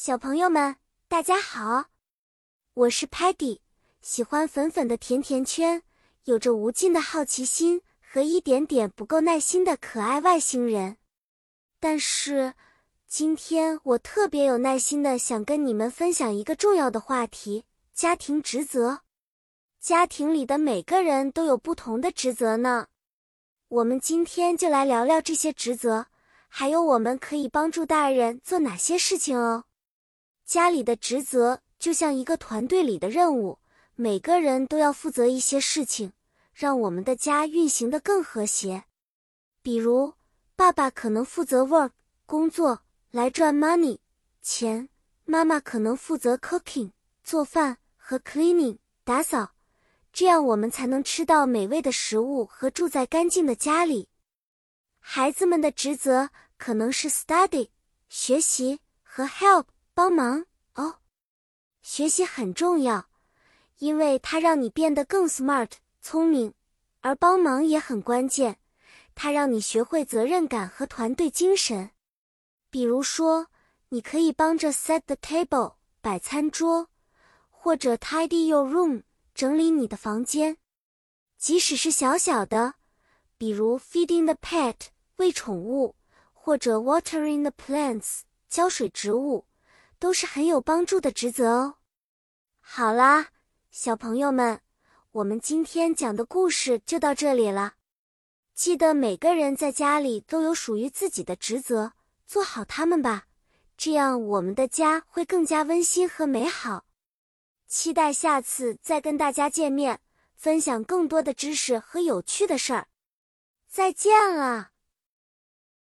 [0.00, 0.76] 小朋友们，
[1.08, 1.86] 大家好，
[2.72, 3.58] 我是 Patty，
[4.00, 5.82] 喜欢粉粉的甜甜圈，
[6.22, 10.98] 有着无尽的好奇心和一点点不够耐心的可爱外星人。
[11.80, 12.54] 但是，
[13.08, 19.00] 今天我特别有耐心的想跟你们分享一个重要的话题——家庭职责。
[19.80, 22.86] 家庭里的每个人都有不同的职责呢。
[23.66, 26.06] 我们今天就来聊聊这些职责，
[26.46, 29.64] 还有我们可以帮助大人做哪些事情哦。
[30.48, 33.58] 家里的职责就像一个团队里的任务，
[33.96, 36.14] 每个人都要负责一些事情，
[36.54, 38.84] 让我们的家运行得更和谐。
[39.60, 40.14] 比如，
[40.56, 41.90] 爸爸可能负责 work
[42.24, 43.98] 工作来赚 money
[44.40, 44.88] 钱，
[45.26, 46.92] 妈妈可能负责 cooking
[47.22, 49.50] 做饭和 cleaning 打扫，
[50.14, 54.08] 这样我们才能吃到美味的食物和住在干净的家里。
[54.98, 57.68] 孩子们的职责可能是 study
[58.08, 59.66] 学习和 help。
[59.98, 61.00] 帮忙哦，
[61.82, 63.08] 学习很重要，
[63.78, 66.52] 因为它让你变得更 smart 聪明；
[67.00, 68.60] 而帮忙也很关键，
[69.16, 71.90] 它让你学会责任感和团队精神。
[72.70, 73.48] 比如说，
[73.88, 76.90] 你可以帮着 set the table 摆餐桌，
[77.50, 79.02] 或者 tidy your room
[79.34, 80.58] 整理你的房间。
[81.36, 82.74] 即使是小小的，
[83.36, 84.76] 比如 feeding the pet
[85.16, 85.96] 喂宠物，
[86.32, 89.44] 或者 watering the plants 浇水植物。
[89.98, 91.74] 都是很有帮助的职责哦。
[92.60, 93.28] 好啦，
[93.70, 94.60] 小朋友们，
[95.12, 97.74] 我们今天讲的故事就到这里了。
[98.54, 101.92] 记得每个人在家里都有属于自己的职责，
[102.26, 103.26] 做好他们吧，
[103.76, 106.84] 这样我们的家会更加温馨和美好。
[107.66, 110.00] 期待下次再跟大家见面，
[110.34, 112.88] 分享更多的知识和有趣的事儿。
[113.68, 114.70] 再见了。